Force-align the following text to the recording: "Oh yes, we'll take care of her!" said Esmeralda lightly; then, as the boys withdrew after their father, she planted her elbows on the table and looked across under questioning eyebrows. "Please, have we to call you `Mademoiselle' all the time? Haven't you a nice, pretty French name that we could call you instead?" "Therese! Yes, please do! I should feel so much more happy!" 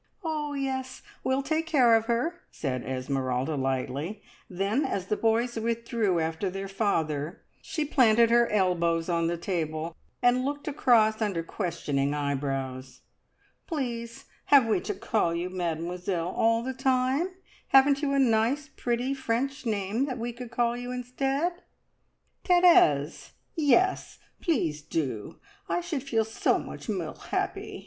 "Oh 0.23 0.53
yes, 0.53 1.03
we'll 1.23 1.43
take 1.43 1.67
care 1.67 1.93
of 1.95 2.05
her!" 2.05 2.41
said 2.49 2.83
Esmeralda 2.83 3.55
lightly; 3.55 4.23
then, 4.49 4.83
as 4.83 5.05
the 5.09 5.15
boys 5.15 5.57
withdrew 5.57 6.19
after 6.19 6.49
their 6.49 6.67
father, 6.67 7.43
she 7.61 7.85
planted 7.85 8.31
her 8.31 8.49
elbows 8.49 9.09
on 9.09 9.27
the 9.27 9.37
table 9.37 9.95
and 10.19 10.43
looked 10.43 10.67
across 10.67 11.21
under 11.21 11.43
questioning 11.43 12.15
eyebrows. 12.15 13.01
"Please, 13.67 14.25
have 14.45 14.65
we 14.65 14.81
to 14.81 14.95
call 14.95 15.35
you 15.35 15.51
`Mademoiselle' 15.51 16.33
all 16.35 16.63
the 16.63 16.73
time? 16.73 17.29
Haven't 17.67 18.01
you 18.01 18.11
a 18.13 18.17
nice, 18.17 18.71
pretty 18.75 19.13
French 19.13 19.67
name 19.67 20.05
that 20.07 20.17
we 20.17 20.33
could 20.33 20.49
call 20.49 20.75
you 20.75 20.91
instead?" 20.91 21.61
"Therese! 22.43 23.33
Yes, 23.55 24.17
please 24.41 24.81
do! 24.81 25.37
I 25.69 25.79
should 25.79 26.01
feel 26.01 26.25
so 26.25 26.57
much 26.57 26.89
more 26.89 27.13
happy!" 27.29 27.79